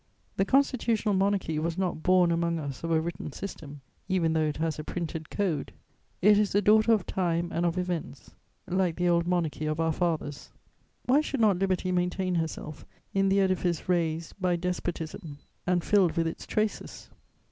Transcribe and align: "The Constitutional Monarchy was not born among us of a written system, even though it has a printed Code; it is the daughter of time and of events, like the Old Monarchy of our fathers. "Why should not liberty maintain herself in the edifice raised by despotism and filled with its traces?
"The 0.37 0.45
Constitutional 0.45 1.13
Monarchy 1.13 1.59
was 1.59 1.77
not 1.77 2.01
born 2.01 2.31
among 2.31 2.57
us 2.57 2.83
of 2.83 2.89
a 2.89 2.99
written 2.99 3.31
system, 3.31 3.81
even 4.09 4.33
though 4.33 4.47
it 4.47 4.57
has 4.57 4.79
a 4.79 4.83
printed 4.83 5.29
Code; 5.29 5.73
it 6.23 6.39
is 6.39 6.53
the 6.53 6.61
daughter 6.63 6.91
of 6.91 7.05
time 7.05 7.51
and 7.51 7.67
of 7.67 7.77
events, 7.77 8.31
like 8.67 8.95
the 8.95 9.07
Old 9.07 9.27
Monarchy 9.27 9.67
of 9.67 9.79
our 9.79 9.93
fathers. 9.93 10.49
"Why 11.05 11.21
should 11.21 11.39
not 11.39 11.59
liberty 11.59 11.91
maintain 11.91 12.33
herself 12.33 12.83
in 13.13 13.29
the 13.29 13.41
edifice 13.41 13.87
raised 13.87 14.33
by 14.41 14.55
despotism 14.55 15.37
and 15.67 15.83
filled 15.83 16.17
with 16.17 16.25
its 16.25 16.47
traces? 16.47 17.11